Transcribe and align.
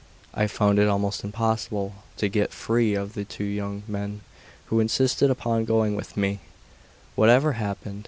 I 0.33 0.47
found 0.47 0.79
it 0.79 0.87
almost 0.87 1.23
impossible 1.23 1.93
to 2.17 2.27
get 2.27 2.51
free 2.53 2.95
of 2.95 3.13
the 3.13 3.23
two 3.23 3.43
young 3.43 3.83
men, 3.87 4.21
who 4.65 4.79
insisted 4.79 5.29
upon 5.29 5.63
going 5.63 5.95
with 5.95 6.17
me, 6.17 6.39
whatever 7.13 7.51
happened. 7.51 7.99